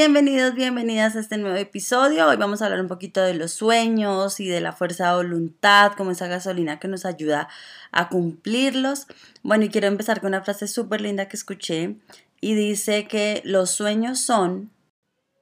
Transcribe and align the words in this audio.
bienvenidos, 0.00 0.54
bienvenidas 0.54 1.14
a 1.14 1.20
este 1.20 1.36
nuevo 1.36 1.58
episodio. 1.58 2.26
Hoy 2.26 2.38
vamos 2.38 2.62
a 2.62 2.64
hablar 2.64 2.80
un 2.80 2.88
poquito 2.88 3.20
de 3.20 3.34
los 3.34 3.52
sueños 3.52 4.40
y 4.40 4.48
de 4.48 4.62
la 4.62 4.72
fuerza 4.72 5.10
de 5.10 5.16
voluntad, 5.16 5.92
como 5.94 6.10
esa 6.10 6.26
gasolina 6.26 6.80
que 6.80 6.88
nos 6.88 7.04
ayuda 7.04 7.48
a 7.92 8.08
cumplirlos. 8.08 9.06
Bueno, 9.42 9.66
y 9.66 9.68
quiero 9.68 9.88
empezar 9.88 10.22
con 10.22 10.28
una 10.28 10.40
frase 10.40 10.68
súper 10.68 11.02
linda 11.02 11.28
que 11.28 11.36
escuché 11.36 11.96
y 12.40 12.54
dice 12.54 13.08
que 13.08 13.42
los 13.44 13.72
sueños 13.72 14.20
son 14.20 14.70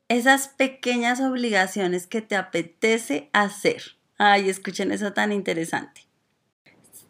esas 0.08 0.48
pequeñas 0.48 1.20
obligaciones 1.20 2.08
que 2.08 2.20
te 2.20 2.34
apetece 2.34 3.30
hacer. 3.32 3.80
Ay, 4.18 4.48
escuchen 4.48 4.90
eso 4.90 5.12
tan 5.12 5.30
interesante. 5.30 6.07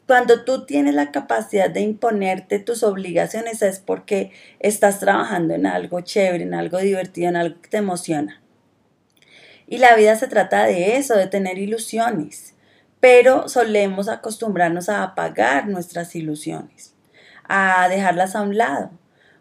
Cuando 0.09 0.43
tú 0.43 0.65
tienes 0.65 0.95
la 0.95 1.13
capacidad 1.13 1.69
de 1.69 1.83
imponerte 1.83 2.59
tus 2.59 2.83
obligaciones 2.83 3.61
es 3.61 3.79
porque 3.79 4.33
estás 4.59 5.01
trabajando 5.01 5.53
en 5.53 5.67
algo 5.67 6.01
chévere, 6.01 6.45
en 6.45 6.55
algo 6.55 6.79
divertido, 6.79 7.29
en 7.29 7.37
algo 7.37 7.61
que 7.61 7.69
te 7.69 7.77
emociona. 7.77 8.41
Y 9.67 9.77
la 9.77 9.95
vida 9.97 10.17
se 10.17 10.27
trata 10.27 10.65
de 10.65 10.97
eso, 10.97 11.15
de 11.15 11.27
tener 11.27 11.59
ilusiones. 11.59 12.55
Pero 13.01 13.51
solemos 13.51 14.09
acostumbrarnos 14.09 14.89
a 14.89 15.03
apagar 15.03 15.69
nuestras 15.69 16.17
ilusiones, 16.17 16.95
a 17.47 17.87
dejarlas 17.91 18.35
a 18.35 18.41
un 18.41 18.57
lado. 18.57 18.91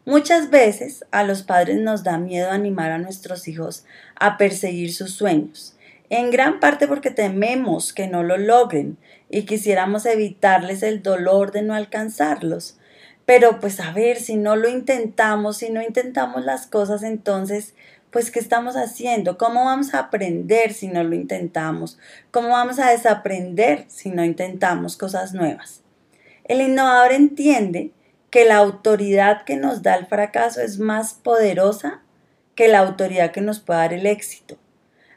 Muchas 0.04 0.50
veces 0.50 1.06
a 1.12 1.24
los 1.24 1.44
padres 1.44 1.78
nos 1.78 2.04
da 2.04 2.18
miedo 2.18 2.52
animar 2.52 2.92
a 2.92 2.98
nuestros 2.98 3.48
hijos 3.48 3.86
a 4.20 4.38
perseguir 4.38 4.94
sus 4.94 5.14
sueños 5.14 5.77
en 6.10 6.32
gran 6.32 6.60
parte 6.60 6.88
porque 6.88 7.12
tememos 7.12 7.94
que 7.94 8.08
no 8.08 8.24
lo 8.24 8.38
logren 8.38 8.98
y 9.30 9.44
quisiéramos 9.44 10.06
evitarles 10.06 10.84
el 10.84 11.04
dolor 11.04 11.52
de 11.52 11.62
no 11.62 11.74
alcanzarlos. 11.74 12.78
Pero 13.26 13.60
pues 13.60 13.80
a 13.82 13.92
ver, 13.92 14.18
si 14.18 14.38
no 14.38 14.56
lo 14.56 14.70
intentamos, 14.70 15.58
si 15.58 15.70
no 15.70 15.82
intentamos 15.82 16.46
las 16.46 16.66
cosas, 16.66 17.04
entonces, 17.04 17.74
pues 18.10 18.32
¿qué 18.32 18.40
estamos 18.40 18.78
haciendo? 18.78 19.38
¿Cómo 19.38 19.66
vamos 19.66 19.94
a 19.94 20.00
aprender 20.00 20.74
si 20.74 20.88
no 20.88 21.04
lo 21.04 21.14
intentamos? 21.14 22.00
¿Cómo 22.32 22.50
vamos 22.50 22.80
a 22.80 22.90
desaprender 22.90 23.84
si 23.90 24.12
no 24.12 24.24
intentamos 24.24 24.96
cosas 24.96 25.34
nuevas? 25.34 25.82
El 26.46 26.62
innovador 26.62 27.12
entiende 27.12 27.92
que 28.30 28.46
la 28.46 28.58
autoridad 28.58 29.44
que 29.44 29.58
nos 29.58 29.82
da 29.82 29.96
el 29.96 30.06
fracaso 30.06 30.62
es 30.62 30.80
más 30.80 31.14
poderosa 31.14 32.02
que 32.56 32.70
la 32.70 32.80
autoridad 32.80 33.32
que 33.32 33.42
nos 33.42 33.60
puede 33.60 33.80
dar 33.80 33.94
el 33.94 34.06
éxito. 34.06 34.58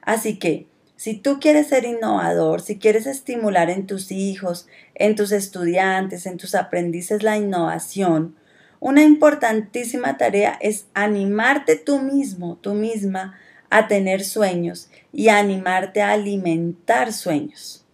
Así 0.02 0.38
que 0.38 0.66
si 1.00 1.14
tú 1.14 1.40
quieres 1.40 1.68
ser 1.68 1.86
innovador, 1.86 2.60
si 2.60 2.78
quieres 2.78 3.06
estimular 3.06 3.70
en 3.70 3.86
tus 3.86 4.12
hijos, 4.12 4.66
en 4.94 5.16
tus 5.16 5.32
estudiantes, 5.32 6.26
en 6.26 6.36
tus 6.36 6.54
aprendices 6.54 7.22
la 7.22 7.38
innovación, 7.38 8.36
una 8.80 9.02
importantísima 9.02 10.18
tarea 10.18 10.58
es 10.60 10.88
animarte 10.92 11.76
tú 11.76 12.00
mismo, 12.00 12.58
tú 12.60 12.74
misma, 12.74 13.38
a 13.70 13.88
tener 13.88 14.22
sueños 14.22 14.90
y 15.10 15.30
animarte 15.30 16.02
a 16.02 16.10
alimentar 16.10 17.14
sueños. 17.14 17.86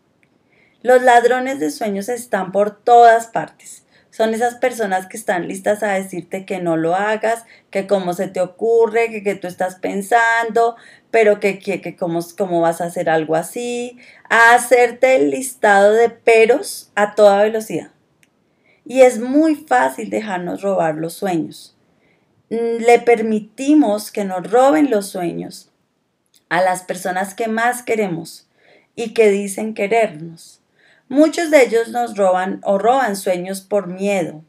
Los 0.83 1.01
ladrones 1.01 1.61
de 1.61 1.71
sueños 1.71 2.09
están 2.09 2.51
por 2.51 2.77
todas 2.77 3.29
partes 3.29 3.86
son 4.17 4.33
esas 4.33 4.55
personas 4.55 5.07
que 5.07 5.19
están 5.19 5.47
listas 5.47 5.83
a 5.83 5.93
decirte 5.93 6.47
que 6.47 6.59
no 6.59 6.79
lo 6.79 6.95
hagas, 6.95 7.45
que 7.71 7.87
cómo 7.87 8.15
se 8.15 8.29
te 8.29 8.41
ocurre, 8.41 9.11
que, 9.11 9.23
que 9.23 9.35
tú 9.35 9.47
estás 9.47 9.75
pensando, 9.75 10.75
pero 11.11 11.39
que, 11.39 11.59
que, 11.59 11.83
que 11.83 11.97
cómo, 11.97 12.21
cómo 12.39 12.63
vas 12.63 12.81
a 12.81 12.87
hacer 12.87 13.11
algo 13.11 13.35
así, 13.35 13.99
a 14.31 14.55
hacerte 14.55 15.17
el 15.17 15.33
listado 15.33 15.93
de 15.93 16.09
peros 16.09 16.91
a 16.95 17.15
toda 17.15 17.43
velocidad. 17.43 17.91
Y 18.87 19.03
es 19.03 19.19
muy 19.19 19.55
fácil 19.55 20.09
dejarnos 20.09 20.63
robar 20.63 20.95
los 20.95 21.13
sueños. 21.13 21.77
Mm, 22.49 22.85
le 22.87 22.99
permitimos 23.01 24.11
que 24.11 24.25
nos 24.25 24.51
roben 24.51 24.91
los 24.91 25.11
sueños 25.11 25.73
a 26.49 26.63
las 26.63 26.85
personas 26.85 27.35
que 27.35 27.49
más 27.49 27.83
queremos 27.83 28.49
y 28.95 29.13
que 29.13 29.31
dicen 29.31 29.75
querernos. 29.75 30.63
Muchos 31.09 31.51
de 31.51 31.63
ellos 31.63 31.89
nos 31.89 32.17
roban 32.17 32.61
o 32.65 32.79
roban 32.79 33.17
sueños 33.17 33.61
por 33.61 33.87
miedo. 33.87 34.45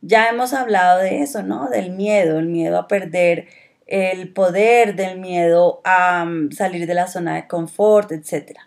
Ya 0.00 0.28
hemos 0.28 0.52
hablado 0.52 1.00
de 1.00 1.22
eso, 1.22 1.42
¿no? 1.42 1.68
Del 1.68 1.90
miedo, 1.90 2.38
el 2.38 2.46
miedo 2.46 2.78
a 2.78 2.86
perder 2.86 3.48
el 3.86 4.32
poder, 4.32 4.96
del 4.96 5.18
miedo 5.18 5.80
a 5.84 6.24
mm, 6.24 6.52
salir 6.52 6.86
de 6.86 6.94
la 6.94 7.08
zona 7.08 7.36
de 7.36 7.46
confort, 7.46 8.12
etc. 8.12 8.58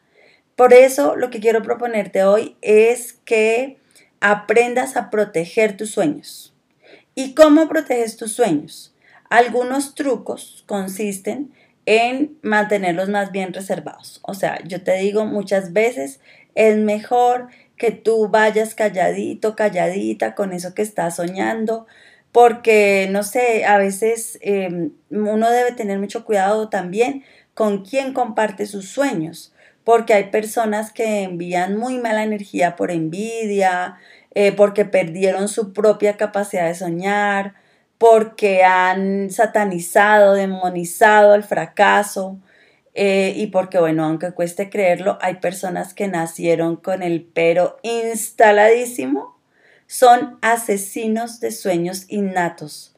Por 0.56 0.74
eso 0.74 1.16
lo 1.16 1.30
que 1.30 1.40
quiero 1.40 1.62
proponerte 1.62 2.24
hoy 2.24 2.58
es 2.62 3.14
que 3.14 3.78
aprendas 4.22 4.98
a 4.98 5.10
proteger 5.10 5.78
tus 5.78 5.92
sueños. 5.92 6.54
¿Y 7.16 7.36
cómo 7.36 7.68
proteges 7.68 8.18
tus 8.18 8.34
sueños? 8.34 8.94
Algunos 9.30 9.96
trucos 9.96 10.64
consisten 10.68 11.54
en 11.86 12.38
mantenerlos 12.42 13.10
más 13.10 13.32
bien 13.32 13.54
reservados. 13.54 14.20
O 14.24 14.34
sea, 14.34 14.60
yo 14.66 14.84
te 14.84 14.96
digo 14.98 15.26
muchas 15.26 15.74
veces 15.74 16.20
es 16.60 16.78
mejor 16.78 17.48
que 17.78 17.92
tú 17.92 18.28
vayas 18.28 18.76
calladito, 18.76 19.56
calladita 19.56 20.36
con 20.36 20.52
eso 20.52 20.74
que 20.74 20.82
estás 20.82 21.16
soñando, 21.16 21.88
porque, 22.34 23.08
no 23.12 23.24
sé, 23.24 23.64
a 23.66 23.78
veces 23.78 24.38
em, 24.42 24.92
uno 25.10 25.50
debe 25.50 25.72
tener 25.72 26.00
mucho 26.00 26.26
cuidado 26.26 26.68
también 26.70 27.24
con 27.54 27.86
quién 27.86 28.14
comparte 28.14 28.66
sus 28.66 28.90
sueños, 28.90 29.54
porque 29.86 30.14
hay 30.14 30.26
personas 30.26 30.92
que 30.92 31.24
envían 31.24 31.78
muy 31.78 31.98
mala 31.98 32.24
energía 32.24 32.76
por 32.76 32.92
envidia, 32.92 33.98
eh, 34.36 34.52
porque 34.52 34.84
perdieron 34.84 35.48
su 35.48 35.72
propia 35.72 36.18
capacidad 36.18 36.68
de 36.68 36.76
soñar, 36.76 37.54
porque 37.98 38.64
han 38.66 39.30
satanizado, 39.30 40.34
demonizado 40.34 41.36
el 41.36 41.44
fracaso. 41.44 42.38
Eh, 43.02 43.32
y 43.38 43.48
porque, 43.48 43.80
bueno, 43.80 44.04
aunque 44.04 44.34
cueste 44.34 44.70
creerlo, 44.70 45.18
hay 45.22 45.36
personas 45.36 45.94
que 45.94 46.10
nacieron 46.10 46.76
con 46.76 47.02
el 47.02 47.24
pero 47.24 47.78
instaladísimo, 47.82 49.40
son 49.88 50.38
asesinos 50.42 51.40
de 51.40 51.54
sueños 51.54 52.04
innatos. 52.10 52.98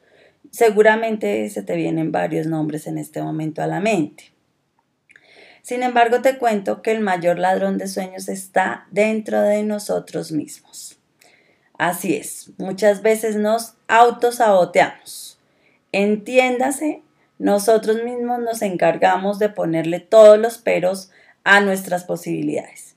Seguramente 0.50 1.48
se 1.52 1.62
te 1.62 1.76
vienen 1.76 2.12
varios 2.12 2.48
nombres 2.48 2.88
en 2.88 2.98
este 2.98 3.22
momento 3.22 3.62
a 3.62 3.68
la 3.68 3.80
mente. 3.80 4.32
Sin 5.62 5.84
embargo, 5.84 6.24
te 6.24 6.40
cuento 6.40 6.82
que 6.82 6.90
el 6.90 7.02
mayor 7.02 7.38
ladrón 7.38 7.78
de 7.78 7.88
sueños 7.88 8.28
está 8.28 8.88
dentro 8.90 9.44
de 9.44 9.62
nosotros 9.62 10.32
mismos. 10.32 10.98
Así 11.78 12.16
es, 12.16 12.50
muchas 12.58 13.04
veces 13.04 13.36
nos 13.36 13.76
autosaboteamos. 13.88 15.38
Entiéndase 15.92 17.04
nosotros 17.42 18.04
mismos 18.04 18.38
nos 18.40 18.62
encargamos 18.62 19.40
de 19.40 19.50
ponerle 19.50 20.00
todos 20.00 20.38
los 20.38 20.60
peros 20.60 21.10
a 21.44 21.60
nuestras 21.60 22.04
posibilidades. 22.04 22.96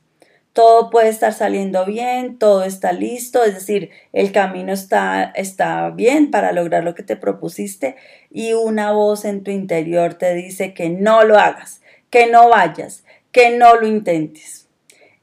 Todo 0.53 0.91
puede 0.91 1.09
estar 1.09 1.33
saliendo 1.33 1.87
bien, 1.87 2.39
todo 2.39 2.63
está 2.63 2.93
listo, 2.93 3.43
es 3.43 3.55
decir, 3.55 3.89
el 4.13 4.33
camino 4.33 4.75
está, 4.75 5.25
está 5.35 5.89
bien 5.89 6.31
para 6.31 6.53
lograr 6.53 6.85
lo 6.85 6.95
que 6.95 7.03
te 7.03 7.17
propusiste 7.17 7.97
y 8.31 8.53
una 8.53 8.93
voz 8.93 9.25
en 9.25 9.43
tu 9.43 9.51
interior 9.51 10.13
te 10.13 10.35
dice 10.35 10.75
que 10.75 10.91
no 10.91 11.25
lo 11.25 11.39
hagas, 11.39 11.81
que 12.11 12.27
no 12.27 12.51
vayas, 12.51 13.03
que 13.33 13.57
no 13.57 13.77
lo 13.77 13.87
intentes. 13.87 14.69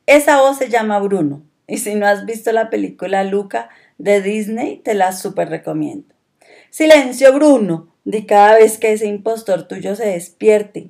Esa 0.08 0.42
voz 0.42 0.58
se 0.58 0.70
llama 0.70 0.98
Bruno 0.98 1.44
y 1.68 1.78
si 1.78 1.94
no 1.94 2.08
has 2.08 2.26
visto 2.26 2.52
la 2.52 2.72
película 2.72 3.24
Luca 3.24 3.70
de 4.00 4.20
Disney, 4.20 4.78
te 4.78 4.96
la 4.96 5.12
súper 5.12 5.50
recomiendo. 5.50 6.16
Silencio, 6.72 7.32
Bruno, 7.34 7.91
de 8.04 8.26
cada 8.26 8.56
vez 8.56 8.78
que 8.78 8.94
ese 8.94 9.08
impostor 9.08 9.68
tuyo 9.68 9.96
se 9.96 10.06
despierte. 10.06 10.90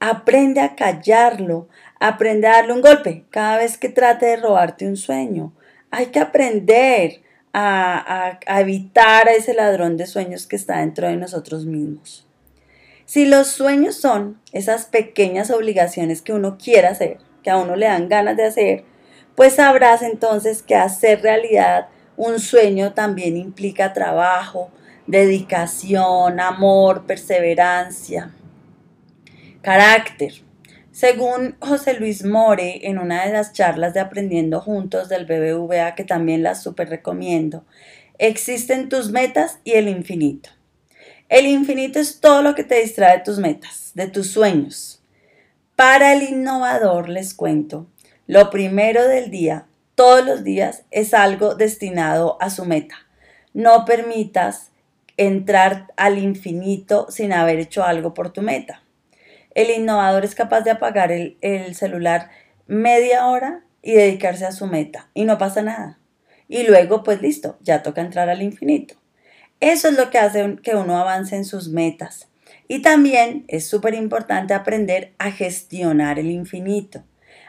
Aprende 0.00 0.60
a 0.60 0.74
callarlo, 0.74 1.68
aprende 2.00 2.46
a 2.46 2.56
darle 2.56 2.72
un 2.72 2.80
golpe 2.80 3.24
cada 3.30 3.58
vez 3.58 3.78
que 3.78 3.88
trate 3.88 4.26
de 4.26 4.36
robarte 4.36 4.86
un 4.86 4.96
sueño. 4.96 5.52
Hay 5.90 6.06
que 6.06 6.20
aprender 6.20 7.22
a, 7.52 8.38
a, 8.46 8.60
evitar 8.60 9.28
a 9.28 9.32
ese 9.32 9.54
ladrón 9.54 9.96
de 9.96 10.06
sueños 10.06 10.46
que 10.46 10.56
está 10.56 10.78
dentro 10.78 11.08
de 11.08 11.16
nosotros 11.16 11.66
mismos. 11.66 12.26
Si 13.04 13.26
los 13.26 13.48
sueños 13.48 13.96
son 13.96 14.40
esas 14.52 14.86
pequeñas 14.86 15.50
obligaciones 15.50 16.22
que 16.22 16.32
uno 16.32 16.56
quiere 16.56 16.88
hacer, 16.88 17.18
que 17.42 17.50
a 17.50 17.58
uno 17.58 17.76
le 17.76 17.86
dan 17.86 18.08
ganas 18.08 18.36
de 18.36 18.46
hacer, 18.46 18.84
pues 19.34 19.54
sabrás 19.54 20.02
entonces 20.02 20.62
que 20.62 20.74
hacer 20.74 21.22
realidad 21.22 21.88
un 22.16 22.38
sueño 22.38 22.92
también 22.92 23.36
implica 23.36 23.92
trabajo, 23.92 24.70
dedicación, 25.06 26.40
amor, 26.40 27.06
perseverancia, 27.06 28.32
carácter. 29.60 30.32
Según 30.90 31.56
José 31.60 31.94
Luis 31.94 32.24
More, 32.24 32.86
en 32.86 32.98
una 32.98 33.24
de 33.24 33.32
las 33.32 33.52
charlas 33.52 33.94
de 33.94 34.00
Aprendiendo 34.00 34.60
Juntos 34.60 35.08
del 35.08 35.24
BBVA, 35.24 35.94
que 35.94 36.04
también 36.04 36.42
las 36.42 36.62
súper 36.62 36.90
recomiendo, 36.90 37.64
existen 38.18 38.88
tus 38.88 39.10
metas 39.10 39.58
y 39.64 39.72
el 39.72 39.88
infinito. 39.88 40.50
El 41.28 41.46
infinito 41.46 41.98
es 41.98 42.20
todo 42.20 42.42
lo 42.42 42.54
que 42.54 42.62
te 42.62 42.82
distrae 42.82 43.18
de 43.18 43.24
tus 43.24 43.38
metas, 43.38 43.92
de 43.94 44.06
tus 44.06 44.30
sueños. 44.30 45.02
Para 45.76 46.12
el 46.12 46.22
innovador, 46.22 47.08
les 47.08 47.32
cuento, 47.32 47.86
lo 48.26 48.50
primero 48.50 49.08
del 49.08 49.30
día, 49.30 49.66
todos 49.94 50.24
los 50.24 50.44
días, 50.44 50.84
es 50.90 51.14
algo 51.14 51.54
destinado 51.54 52.36
a 52.40 52.50
su 52.50 52.66
meta. 52.66 52.96
No 53.54 53.86
permitas 53.86 54.71
entrar 55.16 55.92
al 55.96 56.18
infinito 56.18 57.06
sin 57.10 57.32
haber 57.32 57.58
hecho 57.58 57.84
algo 57.84 58.14
por 58.14 58.32
tu 58.32 58.42
meta. 58.42 58.82
El 59.54 59.70
innovador 59.70 60.24
es 60.24 60.34
capaz 60.34 60.62
de 60.62 60.70
apagar 60.70 61.12
el, 61.12 61.74
celular 61.74 62.30
media 62.66 63.26
hora 63.26 63.64
y 63.82 63.92
dedicarse 63.92 64.46
a 64.46 64.52
su 64.52 64.66
meta 64.66 65.10
y 65.14 65.24
no 65.24 65.38
pasa 65.38 65.62
nada. 65.62 65.98
Y 66.48 66.64
luego, 66.64 67.02
pues 67.02 67.20
listo, 67.20 67.58
ya 67.60 67.82
toca 67.82 68.00
entrar 68.00 68.28
al 68.28 68.42
infinito. 68.42 68.94
Eso 69.60 69.88
es 69.88 69.96
lo 69.96 70.10
que 70.10 70.18
hace 70.18 70.56
que 70.62 70.74
uno 70.74 70.98
avance 70.98 71.36
en 71.36 71.44
sus 71.44 71.68
metas. 71.68 72.28
Y 72.68 72.80
también 72.82 73.44
es 73.48 73.66
súper 73.66 73.94
importante 73.94 74.54
aprender 74.54 75.12
a 75.18 75.30
gestionar 75.30 76.18
el 76.18 76.30
infinito, 76.30 77.04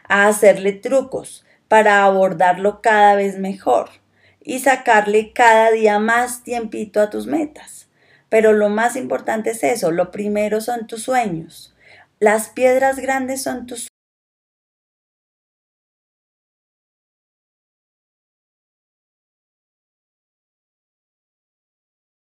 a 0.08 0.28
hacerle 0.28 0.74
trucos 0.74 1.46
para 1.68 2.04
abordarlo 2.04 2.82
cada 2.82 3.16
vez 3.16 3.40
mejor 3.40 4.03
y 4.44 4.60
sacarle 4.60 5.32
cada 5.34 5.72
día 5.72 6.00
más 6.00 6.44
tiempito 6.44 7.02
a 7.02 7.10
tus 7.10 7.28
metas. 7.28 7.88
Pero 8.30 8.54
lo 8.54 8.70
más 8.70 8.96
importante 8.96 9.52
es 9.52 9.64
eso, 9.64 9.92
lo 9.92 10.12
primero 10.12 10.62
son 10.62 10.88
tus 10.88 11.04
sueños. 11.04 11.76
Las 12.20 12.50
piedras 12.50 13.00
grandes 13.00 13.44
son 13.44 13.66
tus 13.66 13.88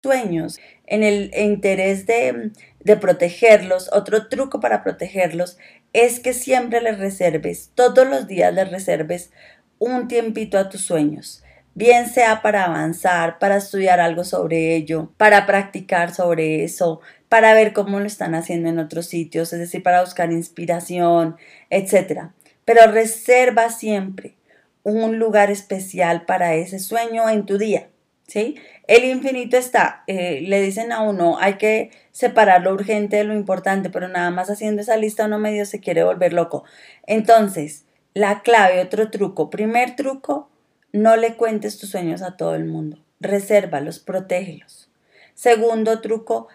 sueños, 0.03 0.59
en 0.87 1.05
el 1.05 1.31
interés 1.37 2.07
de, 2.07 2.53
protegerlos, 3.01 3.89
otro 3.93 4.29
truco 4.29 4.59
para 4.59 4.83
protegerlos 4.83 5.59
es 5.93 6.19
que 6.19 6.33
siempre 6.33 6.81
les 6.81 6.99
reserves, 6.99 7.71
todos 7.77 8.07
los 8.09 8.27
días 8.27 8.53
les 8.53 8.69
reserves 8.71 9.31
un 9.79 10.09
tiempito 10.09 10.59
a 10.59 10.69
tus 10.69 10.81
sueños 10.85 11.45
bien 11.75 12.09
sea 12.09 12.43
para 12.43 12.65
avanzar, 12.65 13.39
para 13.39 13.57
estudiar 13.57 14.01
algo 14.01 14.25
sobre 14.25 14.75
ello, 14.77 15.11
para 15.17 15.47
practicar 15.47 16.15
sobre 16.15 16.65
eso, 16.65 17.01
para 17.29 17.55
ver 17.55 17.73
cómo 17.73 17.99
lo 18.01 18.07
están 18.07 18.35
haciendo 18.35 18.69
en 18.69 18.79
otros 18.79 19.07
sitios, 19.07 19.53
es 19.53 19.59
decir, 19.59 19.83
para 19.83 20.03
buscar 20.03 20.33
inspiración, 20.33 21.37
etc. 21.71 22.31
Pero 22.65 22.91
reserva 22.91 23.71
siempre 23.71 24.37
un 24.83 25.19
lugar 25.19 25.51
especial 25.51 26.25
para 26.27 26.55
ese 26.55 26.79
sueño 26.79 27.29
en 27.29 27.47
tu 27.47 27.59
día. 27.59 27.89
¿Sí? 28.27 28.57
El 28.87 29.05
infinito 29.05 29.59
está, 29.59 30.05
eh, 30.07 30.41
le 30.43 30.63
dicen 30.63 30.91
a 30.91 31.03
uno, 31.03 31.37
hay 31.39 31.55
que 31.55 31.91
separar 32.13 32.63
lo 32.63 32.73
urgente 32.73 33.17
de 33.17 33.25
lo 33.25 33.35
importante, 33.35 33.91
pero 33.91 34.09
nada 34.09 34.31
más 34.31 34.49
haciendo 34.49 34.81
esa 34.81 34.97
lista 34.97 35.27
uno 35.27 35.39
medio 35.39 35.67
se 35.67 35.81
quiere 35.81 36.03
volver 36.03 36.33
loco. 36.33 36.65
Entonces, 37.07 37.85
la 38.15 38.41
clave, 38.41 38.81
otro 38.81 39.11
truco, 39.11 39.51
primer 39.51 39.97
truco, 39.97 40.52
no 40.93 41.17
le 41.17 41.37
cuentes 41.37 41.79
tus 41.79 41.91
sueños 41.91 42.23
a 42.23 42.37
todo 42.37 42.55
el 42.55 42.65
mundo. 42.65 42.99
Resérvalos, 43.21 43.99
protégelos. 43.99 44.91
Segundo 45.35 46.01
truco, 46.01 46.49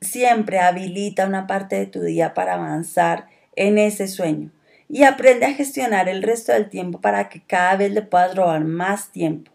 siempre 0.00 0.58
habilita 0.58 1.26
una 1.26 1.46
parte 1.46 1.76
de 1.76 1.86
tu 1.86 2.02
día 2.02 2.34
para 2.34 2.54
avanzar 2.54 3.26
en 3.56 3.78
ese 3.78 4.08
sueño 4.08 4.50
y 4.88 5.04
aprende 5.04 5.46
a 5.46 5.54
gestionar 5.54 6.08
el 6.08 6.22
resto 6.22 6.52
del 6.52 6.68
tiempo 6.68 7.00
para 7.00 7.28
que 7.28 7.42
cada 7.42 7.76
vez 7.76 7.92
le 7.92 8.02
puedas 8.02 8.34
robar 8.34 8.64
más 8.64 9.10
tiempo. 9.10 9.50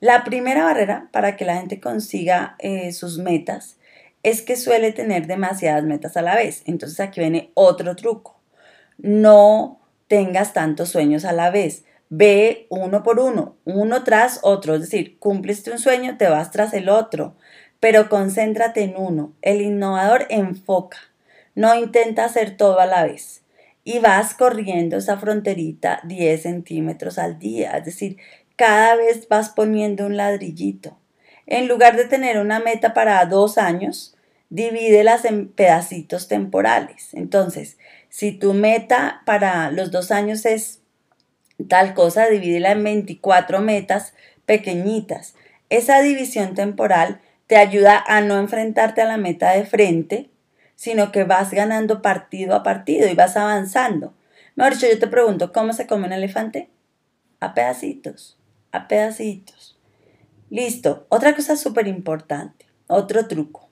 La 0.00 0.24
primera 0.24 0.64
barrera 0.64 1.08
para 1.10 1.36
que 1.36 1.44
la 1.44 1.56
gente 1.56 1.80
consiga 1.80 2.56
eh, 2.58 2.92
sus 2.92 3.18
metas 3.18 3.78
es 4.22 4.42
que 4.42 4.56
suele 4.56 4.92
tener 4.92 5.26
demasiadas 5.26 5.84
metas 5.84 6.16
a 6.16 6.22
la 6.22 6.34
vez. 6.34 6.62
Entonces 6.66 7.00
aquí 7.00 7.20
viene 7.20 7.50
otro 7.54 7.96
truco. 7.96 8.38
No 8.98 9.80
tengas 10.06 10.52
tantos 10.52 10.90
sueños 10.90 11.24
a 11.24 11.32
la 11.32 11.50
vez. 11.50 11.84
Ve 12.08 12.66
uno 12.70 13.02
por 13.02 13.18
uno, 13.18 13.56
uno 13.64 14.04
tras 14.04 14.40
otro, 14.42 14.76
es 14.76 14.82
decir, 14.82 15.18
cumpliste 15.18 15.72
un 15.72 15.78
sueño, 15.78 16.16
te 16.16 16.28
vas 16.28 16.52
tras 16.52 16.72
el 16.72 16.88
otro, 16.88 17.34
pero 17.80 18.08
concéntrate 18.08 18.82
en 18.82 18.94
uno. 18.96 19.32
El 19.42 19.60
innovador 19.60 20.26
enfoca, 20.28 20.98
no 21.54 21.74
intenta 21.74 22.24
hacer 22.24 22.56
todo 22.56 22.78
a 22.78 22.86
la 22.86 23.04
vez. 23.04 23.42
Y 23.82 23.98
vas 23.98 24.34
corriendo 24.34 24.96
esa 24.96 25.16
fronterita 25.16 26.00
10 26.04 26.42
centímetros 26.42 27.18
al 27.18 27.38
día, 27.38 27.72
es 27.72 27.84
decir, 27.84 28.18
cada 28.56 28.96
vez 28.96 29.28
vas 29.28 29.50
poniendo 29.50 30.06
un 30.06 30.16
ladrillito. 30.16 30.96
En 31.46 31.68
lugar 31.68 31.96
de 31.96 32.04
tener 32.04 32.38
una 32.38 32.58
meta 32.58 32.94
para 32.94 33.24
dos 33.26 33.58
años, 33.58 34.16
divídelas 34.48 35.24
en 35.24 35.48
pedacitos 35.48 36.28
temporales. 36.28 37.14
Entonces, 37.14 37.78
si 38.08 38.32
tu 38.32 38.54
meta 38.54 39.22
para 39.26 39.70
los 39.70 39.90
dos 39.90 40.10
años 40.10 40.46
es 40.46 40.80
tal 41.68 41.94
cosa, 41.94 42.26
divídela 42.28 42.72
en 42.72 42.84
24 42.84 43.60
metas 43.60 44.14
pequeñitas. 44.44 45.34
Esa 45.68 46.00
división 46.00 46.54
temporal 46.54 47.20
te 47.46 47.56
ayuda 47.56 48.02
a 48.06 48.20
no 48.20 48.38
enfrentarte 48.38 49.02
a 49.02 49.06
la 49.06 49.16
meta 49.16 49.52
de 49.52 49.64
frente, 49.64 50.30
sino 50.74 51.12
que 51.12 51.24
vas 51.24 51.50
ganando 51.50 52.02
partido 52.02 52.54
a 52.54 52.62
partido 52.62 53.08
y 53.08 53.14
vas 53.14 53.36
avanzando. 53.36 54.14
Mejor 54.54 54.78
yo 54.78 54.98
te 54.98 55.06
pregunto, 55.06 55.52
¿cómo 55.52 55.72
se 55.72 55.86
come 55.86 56.06
un 56.06 56.12
elefante? 56.12 56.70
A 57.40 57.54
pedacitos, 57.54 58.38
a 58.72 58.88
pedacitos. 58.88 59.78
Listo. 60.50 61.06
Otra 61.08 61.34
cosa 61.34 61.56
súper 61.56 61.88
importante, 61.88 62.66
otro 62.86 63.26
truco. 63.26 63.68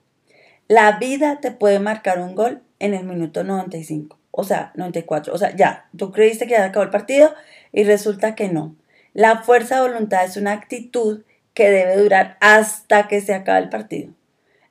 La 0.66 0.98
vida 0.98 1.40
te 1.40 1.50
puede 1.50 1.78
marcar 1.78 2.18
un 2.20 2.34
gol 2.34 2.62
en 2.78 2.94
el 2.94 3.04
minuto 3.04 3.44
95 3.44 4.18
o 4.36 4.42
sea, 4.42 4.72
94, 4.74 5.32
o 5.32 5.38
sea, 5.38 5.54
ya, 5.54 5.88
tú 5.96 6.10
creíste 6.10 6.46
que 6.46 6.54
ya 6.54 6.64
acabó 6.64 6.82
el 6.82 6.90
partido 6.90 7.32
y 7.74 7.84
resulta 7.84 8.34
que 8.34 8.48
no. 8.48 8.76
La 9.12 9.42
fuerza 9.42 9.76
de 9.76 9.88
voluntad 9.88 10.24
es 10.24 10.36
una 10.36 10.52
actitud 10.52 11.24
que 11.52 11.70
debe 11.70 11.96
durar 11.96 12.36
hasta 12.40 13.08
que 13.08 13.20
se 13.20 13.34
acabe 13.34 13.64
el 13.64 13.68
partido. 13.68 14.12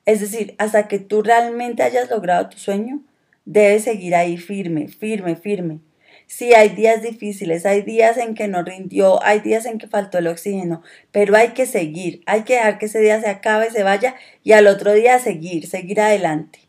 Es 0.06 0.20
decir, 0.20 0.54
hasta 0.58 0.88
que 0.88 0.98
tú 0.98 1.22
realmente 1.22 1.82
hayas 1.82 2.10
logrado 2.10 2.48
tu 2.48 2.58
sueño, 2.58 3.00
debes 3.44 3.84
seguir 3.84 4.14
ahí 4.14 4.36
firme, 4.36 4.88
firme, 4.88 5.36
firme. 5.36 5.80
Sí, 6.26 6.54
hay 6.54 6.70
días 6.70 7.02
difíciles, 7.02 7.66
hay 7.66 7.82
días 7.82 8.16
en 8.16 8.34
que 8.34 8.48
no 8.48 8.62
rindió, 8.62 9.22
hay 9.22 9.40
días 9.40 9.66
en 9.66 9.78
que 9.78 9.86
faltó 9.86 10.18
el 10.18 10.26
oxígeno, 10.26 10.82
pero 11.12 11.36
hay 11.36 11.48
que 11.48 11.66
seguir, 11.66 12.22
hay 12.26 12.42
que 12.42 12.54
dejar 12.54 12.78
que 12.78 12.86
ese 12.86 13.00
día 13.00 13.20
se 13.20 13.28
acabe, 13.28 13.70
se 13.70 13.82
vaya 13.82 14.14
y 14.42 14.52
al 14.52 14.66
otro 14.66 14.92
día 14.92 15.18
seguir, 15.18 15.66
seguir 15.66 16.00
adelante. 16.00 16.60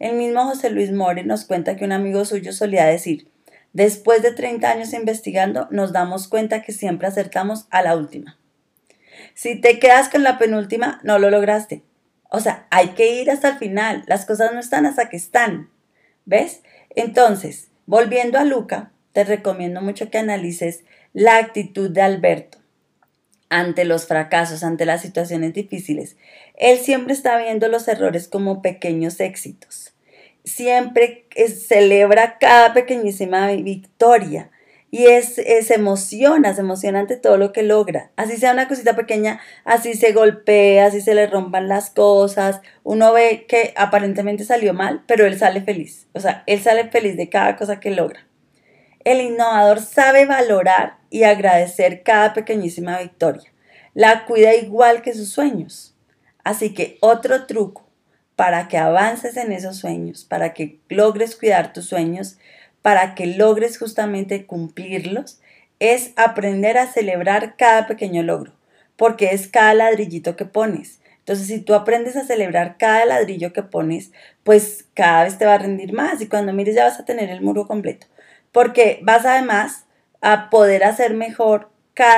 El 0.00 0.16
mismo 0.16 0.44
José 0.44 0.70
Luis 0.70 0.92
More 0.92 1.22
nos 1.24 1.44
cuenta 1.44 1.76
que 1.76 1.84
un 1.84 1.92
amigo 1.92 2.24
suyo 2.24 2.52
solía 2.52 2.84
decir, 2.86 3.29
después 3.72 4.22
de 4.22 4.32
30 4.32 4.70
años 4.70 4.92
investigando, 4.92 5.68
nos 5.70 5.92
damos 5.92 6.28
cuenta 6.28 6.62
que 6.62 6.72
siempre 6.72 7.08
acertamos 7.08 7.66
a 7.70 7.82
la 7.82 7.96
última. 7.96 8.38
Si 9.34 9.60
te 9.60 9.78
quedas 9.78 10.08
con 10.08 10.22
la 10.22 10.38
penúltima, 10.38 11.00
no 11.02 11.18
lo 11.18 11.30
lograste. 11.30 11.82
O 12.30 12.40
sea, 12.40 12.66
hay 12.70 12.90
que 12.90 13.20
ir 13.20 13.30
hasta 13.30 13.50
el 13.50 13.58
final. 13.58 14.04
Las 14.06 14.26
cosas 14.26 14.52
no 14.52 14.60
están 14.60 14.86
hasta 14.86 15.08
que 15.08 15.16
están. 15.16 15.70
¿Ves? 16.24 16.62
Entonces, 16.90 17.68
volviendo 17.86 18.38
a 18.38 18.44
Luca, 18.44 18.92
te 19.12 19.24
recomiendo 19.24 19.80
mucho 19.80 20.10
que 20.10 20.18
analices 20.18 20.84
la 21.12 21.36
actitud 21.38 21.90
de 21.90 22.02
Alberto 22.02 22.58
ante 23.48 23.84
los 23.84 24.06
fracasos, 24.06 24.62
ante 24.62 24.86
las 24.86 25.02
situaciones 25.02 25.52
difíciles. 25.54 26.16
Él 26.54 26.78
siempre 26.78 27.12
está 27.12 27.36
viendo 27.36 27.66
los 27.66 27.88
errores 27.88 28.28
como 28.28 28.62
pequeños 28.62 29.18
éxitos 29.18 29.92
siempre 30.50 31.26
celebra 31.48 32.38
cada 32.38 32.72
pequeñísima 32.72 33.48
victoria 33.48 34.50
y 34.90 35.06
es, 35.06 35.34
se 35.34 35.74
emociona, 35.74 36.52
se 36.52 36.62
emociona 36.62 37.00
ante 37.00 37.16
todo 37.16 37.36
lo 37.36 37.52
que 37.52 37.62
logra. 37.62 38.10
Así 38.16 38.36
sea 38.36 38.52
una 38.52 38.66
cosita 38.66 38.96
pequeña, 38.96 39.40
así 39.64 39.94
se 39.94 40.12
golpea, 40.12 40.86
así 40.86 41.00
se 41.00 41.14
le 41.14 41.28
rompan 41.28 41.68
las 41.68 41.90
cosas. 41.90 42.60
Uno 42.82 43.12
ve 43.12 43.46
que 43.48 43.72
aparentemente 43.76 44.44
salió 44.44 44.74
mal, 44.74 45.04
pero 45.06 45.26
él 45.26 45.38
sale 45.38 45.60
feliz. 45.60 46.08
O 46.12 46.20
sea, 46.20 46.42
él 46.46 46.60
sale 46.60 46.88
feliz 46.88 47.16
de 47.16 47.28
cada 47.28 47.56
cosa 47.56 47.78
que 47.78 47.90
logra. 47.90 48.26
El 49.04 49.20
innovador 49.20 49.80
sabe 49.80 50.26
valorar 50.26 50.98
y 51.08 51.22
agradecer 51.22 52.02
cada 52.02 52.34
pequeñísima 52.34 52.98
victoria. 52.98 53.52
La 53.94 54.26
cuida 54.26 54.54
igual 54.54 55.02
que 55.02 55.14
sus 55.14 55.30
sueños. 55.30 55.94
Así 56.42 56.74
que 56.74 56.98
otro 57.00 57.46
truco 57.46 57.89
para 58.40 58.68
que 58.68 58.78
avances 58.78 59.36
en 59.36 59.52
esos 59.52 59.76
sueños, 59.76 60.24
para 60.24 60.54
que 60.54 60.78
logres 60.88 61.36
cuidar 61.36 61.74
tus 61.74 61.84
sueños, 61.84 62.38
para 62.80 63.14
que 63.14 63.26
logres 63.26 63.78
justamente 63.78 64.46
cumplirlos, 64.46 65.42
es 65.78 66.12
aprender 66.16 66.78
a 66.78 66.86
celebrar 66.86 67.56
cada 67.58 67.86
pequeño 67.86 68.22
logro, 68.22 68.54
porque 68.96 69.32
es 69.32 69.46
cada 69.46 69.74
ladrillito 69.74 70.36
que 70.36 70.46
pones. 70.46 71.00
Entonces, 71.18 71.48
si 71.48 71.60
tú 71.60 71.74
aprendes 71.74 72.16
a 72.16 72.24
celebrar 72.24 72.78
cada 72.78 73.04
ladrillo 73.04 73.52
que 73.52 73.62
pones, 73.62 74.10
pues 74.42 74.86
cada 74.94 75.24
vez 75.24 75.36
te 75.36 75.44
va 75.44 75.56
a 75.56 75.58
rendir 75.58 75.92
más 75.92 76.22
y 76.22 76.26
cuando 76.26 76.54
mires 76.54 76.74
ya 76.74 76.84
vas 76.84 76.98
a 76.98 77.04
tener 77.04 77.28
el 77.28 77.42
muro 77.42 77.66
completo, 77.66 78.06
porque 78.52 79.00
vas 79.02 79.26
además 79.26 79.84
a 80.22 80.48
poder 80.48 80.84
hacer 80.84 81.12
mejor 81.12 81.68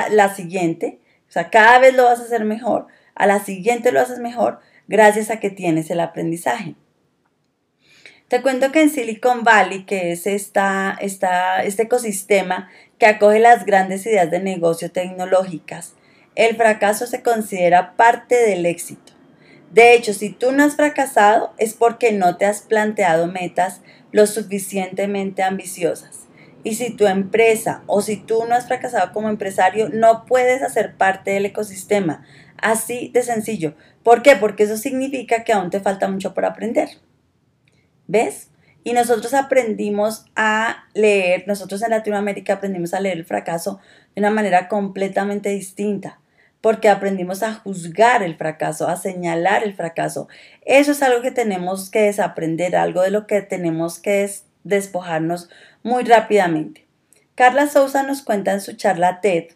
la 0.09 0.33
siguiente, 0.33 1.01
o 1.29 1.33
sea, 1.33 1.51
cada 1.51 1.81
vez 1.81 1.97
lo 1.97 2.05
vas 2.05 2.21
a 2.21 2.23
hacer 2.23 2.45
mejor, 2.45 2.87
a 3.17 3.27
la 3.27 3.41
siguiente 3.41 3.91
lo 3.91 4.01
haces 4.01 4.21
mejor, 4.21 4.61
gracias 4.93 5.31
a 5.31 5.41
que 5.41 5.49
tienes 5.49 5.91
el 5.91 6.01
aprendizaje. 6.01 6.75
Te 8.29 8.43
cuento 8.43 8.71
que 8.73 8.83
en 8.83 8.91
Silicon 8.91 9.43
Valley, 9.43 9.87
que 9.87 10.13
es 10.13 10.27
esta, 10.27 10.99
este 11.01 11.83
ecosistema 11.83 12.69
que 12.99 13.07
acoge 13.07 13.41
las 13.41 13.65
grandes 13.65 14.05
ideas 14.05 14.31
de 14.31 14.41
negocio 14.41 14.93
tecnológicas, 14.93 15.95
el 16.35 16.57
fracaso 16.57 17.07
se 17.07 17.23
considera 17.23 17.97
parte 17.97 18.35
del 18.35 18.67
éxito. 18.67 19.15
De 19.71 19.95
hecho, 19.95 20.13
si 20.13 20.29
tú 20.29 20.53
no 20.53 20.63
has 20.63 20.77
fracasado 20.77 21.55
es 21.57 21.73
porque 21.73 22.13
no 22.13 22.37
te 22.37 22.45
has 22.45 22.61
planteado 22.61 23.27
metas 23.29 23.81
lo 24.11 24.27
suficientemente 24.27 25.43
ambiciosas. 25.43 26.29
Y 26.65 26.75
si 26.75 26.95
tu 26.95 27.07
empresa 27.07 27.83
o 27.87 28.03
si 28.03 28.19
tú 28.19 28.45
no 28.47 28.55
has 28.55 28.67
fracasado 28.67 29.13
como 29.13 29.31
empresario, 29.31 29.89
no 29.89 30.27
puedes 30.27 30.63
hacer 30.63 30.97
parte 30.97 31.31
del 31.31 31.47
ecosistema. 31.47 32.27
Así 32.59 33.11
de 33.13 33.23
sencillo. 33.23 33.75
¿Por 34.03 34.23
qué? 34.23 34.37
Porque 34.37 34.65
eso 34.65 34.77
significa 34.77 35.45
que 35.45 35.53
aún 35.53 35.71
te 35.71 35.81
falta 35.81 36.09
mucho 36.09 36.35
por 36.35 36.45
aprender. 36.45 36.89
¿Ves? 38.07 38.49
Y 38.85 38.95
nosotros 38.95 39.33
aprendimos 39.33 40.25
a 40.35 40.85
leer, 40.95 41.45
nosotros 41.47 41.83
en 41.83 41.91
Latinoamérica 41.91 42.55
aprendimos 42.55 42.95
a 42.95 43.01
leer 43.01 43.19
el 43.19 43.25
fracaso 43.25 43.81
de 44.15 44.21
una 44.21 44.31
manera 44.31 44.69
completamente 44.69 45.51
distinta 45.51 46.19
porque 46.63 46.89
aprendimos 46.89 47.43
a 47.43 47.55
juzgar 47.55 48.23
el 48.23 48.37
fracaso, 48.37 48.89
a 48.89 48.97
señalar 48.97 49.65
el 49.65 49.75
fracaso. 49.75 50.29
Eso 50.65 50.93
es 50.93 51.03
algo 51.03 51.21
que 51.21 51.33
tenemos 51.33 51.91
que 51.91 52.03
desaprender, 52.03 52.77
algo 52.77 53.03
de 53.03 53.11
lo 53.11 53.27
que 53.27 53.43
tenemos 53.43 53.99
que 53.99 54.31
despojarnos 54.63 55.51
muy 55.83 56.05
rápidamente. 56.05 56.87
Carla 57.35 57.67
Sousa 57.67 58.05
nos 58.05 58.23
cuenta 58.23 58.53
en 58.53 58.61
su 58.61 58.75
charla 58.75 59.21
TED, 59.21 59.47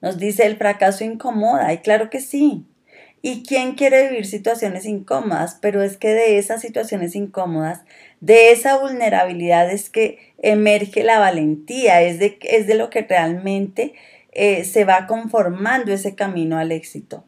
nos 0.00 0.18
dice 0.18 0.44
el 0.44 0.56
fracaso 0.56 1.04
incomoda, 1.04 1.72
y 1.72 1.78
claro 1.78 2.10
que 2.10 2.20
sí. 2.20 2.66
¿Y 3.24 3.44
quién 3.44 3.76
quiere 3.76 4.08
vivir 4.08 4.26
situaciones 4.26 4.84
incómodas? 4.84 5.56
Pero 5.60 5.82
es 5.82 5.96
que 5.96 6.08
de 6.08 6.38
esas 6.38 6.60
situaciones 6.60 7.14
incómodas, 7.14 7.82
de 8.20 8.50
esa 8.50 8.78
vulnerabilidad 8.78 9.70
es 9.70 9.90
que 9.90 10.18
emerge 10.38 11.04
la 11.04 11.20
valentía, 11.20 12.02
es 12.02 12.18
de, 12.18 12.38
es 12.42 12.66
de 12.66 12.74
lo 12.74 12.90
que 12.90 13.02
realmente 13.02 13.94
eh, 14.32 14.64
se 14.64 14.84
va 14.84 15.06
conformando 15.06 15.92
ese 15.92 16.16
camino 16.16 16.58
al 16.58 16.72
éxito. 16.72 17.24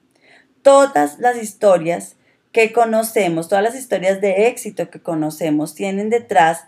Todas 0.62 1.20
las 1.20 1.40
historias 1.40 2.16
que 2.50 2.72
conocemos, 2.72 3.48
todas 3.48 3.62
las 3.62 3.76
historias 3.76 4.20
de 4.20 4.48
éxito 4.48 4.90
que 4.90 5.00
conocemos, 5.00 5.74
tienen 5.74 6.10
detrás 6.10 6.64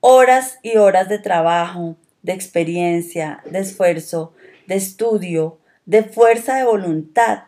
horas 0.00 0.58
y 0.62 0.76
horas 0.76 1.08
de 1.08 1.18
trabajo, 1.18 1.96
de 2.22 2.32
experiencia, 2.32 3.42
de 3.50 3.60
esfuerzo, 3.60 4.34
de 4.66 4.74
estudio, 4.74 5.58
de 5.84 6.02
fuerza 6.02 6.56
de 6.56 6.64
voluntad. 6.64 7.44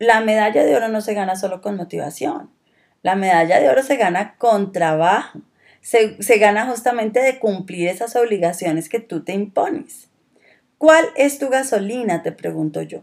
La 0.00 0.22
medalla 0.22 0.64
de 0.64 0.74
oro 0.74 0.88
no 0.88 1.02
se 1.02 1.12
gana 1.12 1.36
solo 1.36 1.60
con 1.60 1.76
motivación. 1.76 2.50
La 3.02 3.16
medalla 3.16 3.60
de 3.60 3.68
oro 3.68 3.82
se 3.82 3.96
gana 3.96 4.34
con 4.38 4.72
trabajo. 4.72 5.40
Se, 5.82 6.22
se 6.22 6.38
gana 6.38 6.66
justamente 6.66 7.20
de 7.20 7.38
cumplir 7.38 7.86
esas 7.86 8.16
obligaciones 8.16 8.88
que 8.88 9.00
tú 9.00 9.22
te 9.24 9.34
impones. 9.34 10.08
¿Cuál 10.78 11.04
es 11.16 11.38
tu 11.38 11.50
gasolina? 11.50 12.22
Te 12.22 12.32
pregunto 12.32 12.80
yo. 12.80 13.02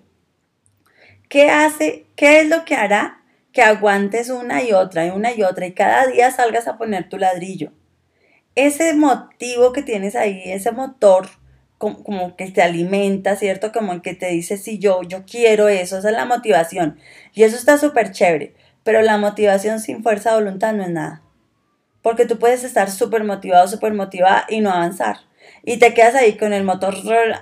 ¿Qué 1.30 1.52
hace, 1.52 2.08
qué 2.16 2.40
es 2.40 2.50
lo 2.50 2.66
que 2.66 2.74
hará 2.74 3.22
que 3.52 3.62
aguantes 3.62 4.32
una 4.32 4.64
y 4.64 4.74
otra 4.74 5.06
y 5.06 5.12
una 5.12 5.32
y 5.32 5.44
otra 5.44 5.68
y 5.68 5.74
cada 5.74 6.08
día 6.08 6.32
salgas 6.32 6.68
a 6.68 6.80
poner 6.80 7.10
tu 7.10 7.20
ladrillo? 7.20 7.74
Ese 8.56 8.96
motivo 8.96 9.72
que 9.72 9.84
tienes 9.84 10.16
ahí, 10.16 10.42
ese 10.46 10.72
motor 10.72 11.30
como, 11.78 12.36
que 12.36 12.52
te 12.52 12.62
alimenta, 12.62 13.36
¿cierto? 13.36 13.72
Como 13.72 13.94
el 13.94 14.02
que 14.02 14.16
te 14.16 14.28
dice, 14.28 14.58
sí, 14.58 14.80
yo, 14.80 15.04
yo 15.04 15.26
quiero 15.26 15.68
eso, 15.68 15.98
esa 15.98 16.10
es 16.10 16.16
la 16.16 16.26
motivación. 16.26 16.98
Y 17.34 17.44
eso 17.44 17.56
está 17.56 17.78
súper 17.78 18.12
chévere, 18.12 18.56
pero 18.84 19.02
la 19.02 19.18
motivación 19.18 19.80
sin 19.80 20.04
fuerza 20.04 20.32
de 20.32 20.44
voluntad 20.44 20.74
no 20.74 20.84
es 20.84 20.90
nada. 20.90 21.22
Porque 22.02 22.26
tú 22.26 22.40
puedes 22.40 22.64
estar 22.64 22.90
súper 22.90 23.24
motivado, 23.24 23.68
súper 23.68 23.94
motivada 23.94 24.46
y 24.50 24.62
no 24.62 24.72
avanzar 24.72 25.18
y 25.64 25.78
te 25.78 25.94
quedas 25.94 26.16
ahí 26.16 26.38
con 26.38 26.54
el 26.54 26.64
motor, 26.64 26.96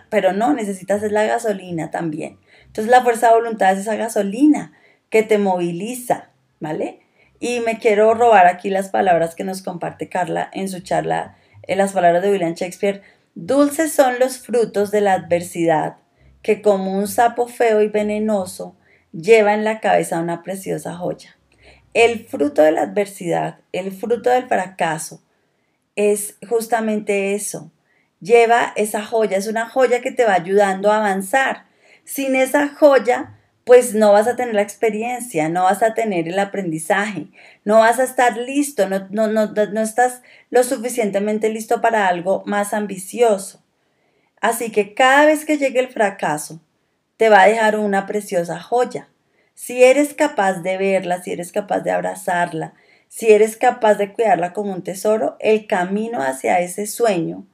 pero 0.09 0.33
no, 0.33 0.53
necesitas 0.53 1.03
es 1.03 1.11
la 1.11 1.25
gasolina 1.25 1.91
también. 1.91 2.39
Entonces 2.65 2.89
la 2.89 3.03
fuerza 3.03 3.27
de 3.27 3.35
voluntad 3.35 3.73
es 3.73 3.79
esa 3.79 3.95
gasolina 3.95 4.73
que 5.09 5.23
te 5.23 5.37
moviliza, 5.37 6.29
¿vale? 6.59 7.01
Y 7.39 7.59
me 7.59 7.77
quiero 7.77 8.13
robar 8.13 8.47
aquí 8.47 8.69
las 8.69 8.89
palabras 8.89 9.35
que 9.35 9.43
nos 9.43 9.61
comparte 9.61 10.09
Carla 10.09 10.49
en 10.53 10.69
su 10.69 10.79
charla, 10.79 11.37
en 11.63 11.77
las 11.77 11.93
palabras 11.93 12.23
de 12.23 12.31
William 12.31 12.53
Shakespeare. 12.53 13.03
Dulces 13.37 13.91
son 13.91 14.17
los 14.17 14.39
frutos 14.39 14.91
de 14.91 15.01
la 15.01 15.11
adversidad, 15.11 15.97
que 16.41 16.61
como 16.61 16.97
un 16.97 17.09
sapo 17.09 17.49
feo 17.49 17.81
y 17.81 17.89
venenoso 17.89 18.77
lleva 19.11 19.53
en 19.53 19.65
la 19.65 19.81
cabeza 19.81 20.21
una 20.21 20.41
preciosa 20.41 20.95
joya. 20.95 21.37
El 21.93 22.25
fruto 22.25 22.61
de 22.61 22.71
la 22.71 22.83
adversidad, 22.83 23.59
el 23.73 23.91
fruto 23.91 24.29
del 24.29 24.47
fracaso, 24.47 25.21
es 25.97 26.37
justamente 26.47 27.35
eso, 27.35 27.71
lleva 28.21 28.71
esa 28.77 29.03
joya, 29.03 29.37
es 29.37 29.47
una 29.47 29.67
joya 29.67 29.99
que 29.99 30.11
te 30.11 30.23
va 30.23 30.33
ayudando 30.33 30.89
a 30.89 30.97
avanzar. 30.97 31.65
Sin 32.05 32.37
esa 32.37 32.69
joya, 32.69 33.34
pues 33.65 33.95
no 33.95 34.13
vas 34.13 34.27
a 34.27 34.35
tener 34.35 34.53
la 34.53 34.61
experiencia, 34.61 35.49
no 35.49 35.63
vas 35.63 35.81
a 35.81 35.95
tener 35.95 36.27
el 36.27 36.37
aprendizaje, 36.37 37.27
no 37.65 37.79
vas 37.79 37.99
a 37.99 38.03
estar 38.03 38.37
listo, 38.37 38.87
no, 38.87 39.81
estás 39.81 40.21
lo 40.51 40.63
suficientemente 40.63 41.49
listo 41.49 41.81
para 41.81 42.07
algo 42.07 42.43
más 42.45 42.73
ambicioso. 42.73 43.63
Así 44.39 44.71
que 44.71 44.93
cada 44.93 45.25
vez 45.25 45.45
que 45.45 45.57
llegue 45.57 45.79
el 45.79 45.89
fracaso, 45.89 46.61
te 47.17 47.29
va 47.29 47.41
a 47.41 47.47
dejar 47.47 47.79
una 47.79 48.05
preciosa 48.05 48.59
joya. 48.59 49.09
Si 49.55 49.83
eres 49.83 50.13
capaz 50.13 50.61
de 50.61 50.77
verla, 50.77 51.23
si 51.23 51.31
eres 51.31 51.51
capaz 51.51 51.79
de 51.79 51.89
abrazarla, 51.89 52.75
si 53.07 53.31
eres 53.31 53.57
capaz 53.57 53.95
de 53.95 54.13
cuidarla 54.13 54.53
como 54.53 54.73
un 54.73 54.83
tesoro, 54.83 55.37
el 55.39 55.65
camino 55.65 56.21
hacia 56.21 56.59
ese 56.59 56.85
sueño 56.85 57.47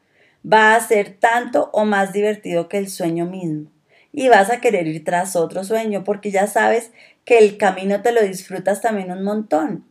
va 0.46 0.76
a 0.76 0.80
ser 0.82 1.18
tanto 1.20 1.70
o 1.72 1.86
más 1.86 2.12
divertido 2.12 2.68
que 2.68 2.80
el 2.80 2.90
sueño 2.90 3.26
mismo. 3.28 3.72
Y 4.14 4.28
vas 4.28 4.50
a 4.50 4.60
querer 4.60 4.88
ir 4.88 5.04
tras 5.04 5.36
otro 5.36 5.64
sueño 5.64 6.04
porque 6.04 6.32
ya 6.32 6.48
sabes 6.48 6.92
que 7.26 7.38
el 7.38 7.58
camino 7.58 8.02
te 8.02 8.12
lo 8.12 8.22
disfrutas 8.22 8.82
también 8.82 9.12
un 9.12 9.24
montón. 9.24 9.86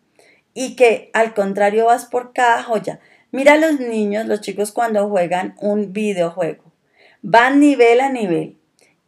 Y 0.53 0.77
que 0.77 1.11
al 1.13 1.35
contrario 1.35 1.87
vas 1.87 2.07
por 2.07 2.33
cada 2.33 2.63
joya. 2.63 3.01
Mira 3.33 3.55
a 3.55 3.57
los 3.57 3.81
niños, 3.81 4.27
los 4.27 4.41
chicos 4.41 4.73
cuando 4.73 5.09
juegan 5.09 5.55
un 5.61 5.93
videojuego. 5.93 6.65
Van 7.23 7.61
nivel 7.61 8.01
a 8.01 8.11
nivel 8.11 8.57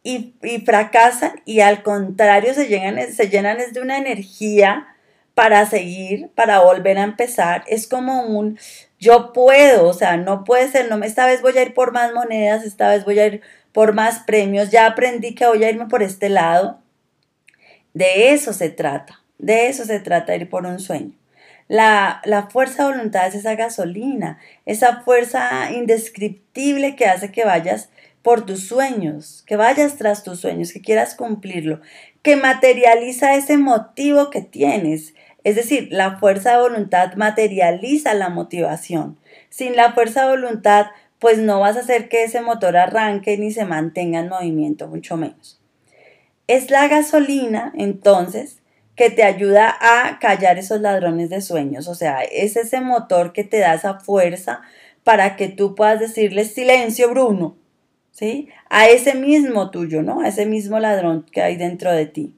y, 0.03 0.33
fracasan 0.65 1.41
y 1.45 1.61
al 1.61 1.81
contrario 1.81 2.53
se 2.53 2.67
llenan, 2.67 3.11
se 3.11 3.29
llenan 3.29 3.57
de 3.71 3.81
una 3.81 3.97
energía 3.97 4.87
para 5.33 5.65
seguir, 5.65 6.29
para 6.35 6.59
volver 6.59 6.97
a 6.97 7.03
empezar. 7.03 7.63
Es 7.67 7.87
como 7.87 8.23
un 8.23 8.59
yo 8.99 9.33
puedo, 9.33 9.87
o 9.87 9.93
sea, 9.93 10.17
no 10.17 10.43
puede 10.43 10.69
ser, 10.69 10.89
no, 10.89 11.03
esta 11.03 11.25
vez 11.25 11.41
voy 11.41 11.57
a 11.57 11.63
ir 11.63 11.73
por 11.73 11.91
más 11.91 12.13
monedas, 12.13 12.63
esta 12.63 12.89
vez 12.89 13.03
voy 13.03 13.19
a 13.19 13.27
ir 13.27 13.41
por 13.73 13.93
más 13.93 14.19
premios, 14.19 14.69
ya 14.71 14.85
aprendí 14.85 15.35
que 15.35 15.47
voy 15.47 15.63
a 15.63 15.69
irme 15.69 15.87
por 15.87 16.03
este 16.03 16.29
lado. 16.29 16.79
De 17.93 18.31
eso 18.31 18.53
se 18.53 18.69
trata, 18.69 19.21
de 19.37 19.67
eso 19.67 19.83
se 19.83 19.99
trata, 19.99 20.35
ir 20.35 20.49
por 20.49 20.65
un 20.65 20.79
sueño. 20.79 21.11
La, 21.67 22.21
la, 22.25 22.49
fuerza 22.49 22.83
de 22.83 22.93
voluntad 22.93 23.27
es 23.27 23.35
esa 23.35 23.55
gasolina, 23.55 24.37
esa 24.65 25.01
fuerza 25.01 25.71
indescriptible 25.71 26.95
que 26.95 27.05
hace 27.05 27.31
que 27.31 27.45
vayas 27.45 27.89
por 28.21 28.45
tus 28.45 28.67
sueños, 28.67 29.43
que 29.47 29.55
vayas 29.55 29.97
tras 29.97 30.23
tus 30.23 30.39
sueños, 30.39 30.71
que 30.71 30.81
quieras 30.81 31.15
cumplirlo, 31.15 31.81
que 32.21 32.35
materializa 32.35 33.35
ese 33.35 33.57
motivo 33.57 34.29
que 34.29 34.41
tienes, 34.41 35.13
es 35.43 35.55
decir, 35.55 35.89
la 35.91 36.19
fuerza 36.19 36.51
de 36.51 36.61
voluntad 36.61 37.15
materializa 37.15 38.13
la 38.13 38.29
motivación. 38.29 39.17
Sin 39.49 39.75
la 39.75 39.93
fuerza 39.93 40.23
de 40.23 40.29
voluntad, 40.29 40.87
pues 41.23 41.39
no 41.39 41.59
vas 41.59 41.75
a 41.75 41.79
hacer 41.79 42.07
que 42.07 42.23
ese 42.23 42.41
motor 42.41 42.77
arranque 42.77 43.35
ni 43.39 43.49
se 43.49 43.65
mantenga 43.65 44.19
en 44.19 44.29
movimiento, 44.29 44.87
mucho 44.87 45.17
menos. 45.17 45.59
Es 46.45 46.69
la 46.69 46.87
gasolina, 46.87 47.73
entonces, 47.75 48.59
que 48.95 49.09
te 49.09 49.23
ayuda 49.23 49.75
a 49.79 50.19
callar 50.19 50.59
esos 50.59 50.81
ladrones 50.81 51.31
de 51.31 51.41
sueños. 51.41 51.87
O 51.87 51.95
sea, 51.95 52.21
es 52.21 52.55
ese 52.57 52.81
motor 52.81 53.33
que 53.33 53.43
te 53.43 53.57
da 53.57 53.73
esa 53.73 53.99
fuerza 53.99 54.61
para 55.03 55.35
que 55.35 55.47
tú 55.47 55.73
puedas 55.73 55.99
decirle 55.99 56.45
silencio, 56.45 57.09
Bruno, 57.09 57.57
¿sí? 58.11 58.49
A 58.69 58.87
ese 58.87 59.15
mismo 59.15 59.71
tuyo, 59.71 60.03
¿no? 60.03 60.21
A 60.21 60.27
ese 60.27 60.45
mismo 60.45 60.77
ladrón 60.77 61.25
que 61.31 61.41
hay 61.41 61.55
dentro 61.55 61.91
de 61.91 62.05
ti 62.05 62.35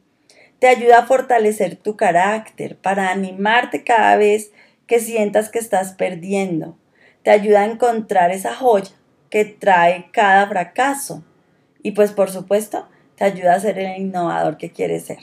te 0.59 0.67
ayuda 0.67 0.99
a 0.99 1.05
fortalecer 1.05 1.75
tu 1.75 1.95
carácter, 1.95 2.77
para 2.77 3.11
animarte 3.11 3.83
cada 3.83 4.17
vez 4.17 4.51
que 4.87 4.99
sientas 4.99 5.49
que 5.49 5.59
estás 5.59 5.93
perdiendo. 5.93 6.77
Te 7.25 7.31
ayuda 7.31 7.61
a 7.61 7.65
encontrar 7.65 8.29
esa 8.29 8.53
joya 8.53 8.91
que 9.31 9.45
trae 9.45 10.11
cada 10.11 10.45
fracaso. 10.45 11.23
Y 11.81 11.93
pues 11.93 12.11
por 12.11 12.29
supuesto, 12.29 12.87
te 13.15 13.23
ayuda 13.23 13.55
a 13.55 13.59
ser 13.59 13.79
el 13.79 13.99
innovador 13.99 14.57
que 14.57 14.71
quieres 14.71 15.05
ser. 15.07 15.17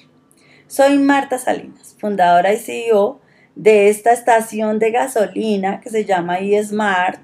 Soy 0.67 0.99
Marta 0.99 1.39
Salinas, 1.39 1.95
fundadora 2.01 2.53
y 2.53 2.57
CEO 2.57 3.21
de 3.55 3.89
esta 3.89 4.13
estación 4.13 4.81
de 4.81 4.91
gasolina 4.91 5.81
que 5.81 5.91
se 5.91 6.05
llama 6.05 6.41
eSmart 6.41 7.21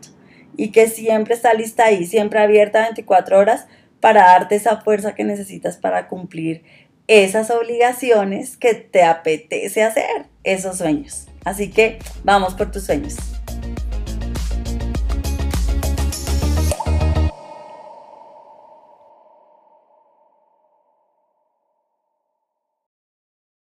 y 0.56 0.70
que 0.70 0.86
siempre 0.86 1.34
está 1.34 1.54
lista 1.54 1.86
ahí, 1.86 2.06
siempre 2.06 2.38
abierta 2.38 2.82
24 2.82 3.36
horas 3.36 3.66
para 3.98 4.26
darte 4.26 4.54
esa 4.54 4.80
fuerza 4.80 5.16
que 5.16 5.24
necesitas 5.24 5.76
para 5.76 6.06
cumplir 6.06 6.62
esas 7.08 7.50
obligaciones 7.50 8.56
que 8.56 8.74
te 8.74 9.02
apetece 9.02 9.82
hacer, 9.82 10.26
esos 10.44 10.78
sueños. 10.78 11.26
Así 11.44 11.68
que 11.68 11.98
vamos 12.22 12.54
por 12.54 12.70
tus 12.70 12.84
sueños. 12.84 13.37